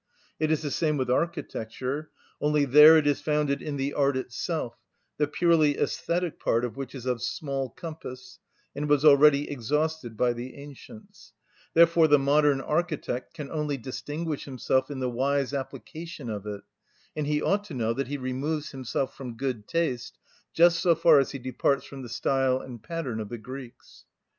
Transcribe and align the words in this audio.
It 0.39 0.49
is 0.49 0.63
the 0.63 0.71
same 0.71 0.97
with 0.97 1.11
architecture, 1.11 2.09
only 2.41 2.65
there 2.65 2.97
it 2.97 3.05
is 3.05 3.21
founded 3.21 3.61
in 3.61 3.77
the 3.77 3.93
art 3.93 4.17
itself, 4.17 4.75
the 5.17 5.27
purely 5.27 5.75
æsthetic 5.75 6.39
part 6.39 6.65
of 6.65 6.75
which 6.75 6.95
is 6.95 7.05
of 7.05 7.21
small 7.21 7.69
compass, 7.69 8.39
and 8.75 8.89
was 8.89 9.05
already 9.05 9.47
exhausted 9.47 10.17
by 10.17 10.33
the 10.33 10.55
ancients; 10.55 11.33
therefore 11.75 12.07
the 12.07 12.17
modern 12.17 12.61
architect 12.61 13.35
can 13.35 13.51
only 13.51 13.77
distinguish 13.77 14.45
himself 14.45 14.89
in 14.89 15.01
the 15.01 15.07
wise 15.07 15.53
application 15.53 16.31
of 16.31 16.47
it; 16.47 16.61
and 17.15 17.27
he 17.27 17.39
ought 17.39 17.63
to 17.65 17.75
know 17.75 17.93
that 17.93 18.07
he 18.07 18.17
removes 18.17 18.71
himself 18.71 19.15
from 19.15 19.37
good 19.37 19.67
taste 19.67 20.17
just 20.51 20.79
so 20.79 20.95
far 20.95 21.19
as 21.19 21.29
he 21.29 21.37
departs 21.37 21.85
from 21.85 22.01
the 22.01 22.09
style 22.09 22.59
and 22.59 22.81
pattern 22.81 23.19
of 23.19 23.29
the 23.29 23.37
Greeks. 23.37 24.05